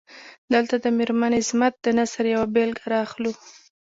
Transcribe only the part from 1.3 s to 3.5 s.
عظمت د نثر یوه بیلګه را اخلو.